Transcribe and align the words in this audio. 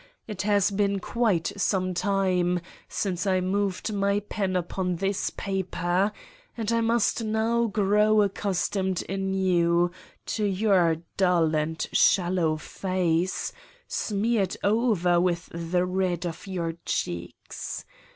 It 0.27 0.41
has 0.41 0.71
been 0.71 0.99
quite 0.99 1.51
some 1.57 1.93
time 1.93 2.59
since 2.89 3.27
I 3.27 3.39
moved 3.39 3.93
my 3.93 4.19
pen 4.21 4.55
upon 4.55 4.95
this 4.95 5.29
paper 5.29 6.11
and 6.57 6.71
I 6.71 6.81
must 6.81 7.23
now 7.23 7.67
grow 7.67 8.23
accustomed 8.23 9.03
anew 9.07 9.91
to 10.25 10.43
your 10.43 11.03
dull 11.17 11.55
and 11.55 11.79
shallow 11.93 12.57
face, 12.57 13.53
smeared 13.87 14.57
o'er 14.63 15.19
with 15.19 15.49
the 15.53 15.85
red 15.85 16.25
of 16.25 16.47
your 16.47 16.73
cheeks. 16.83 17.85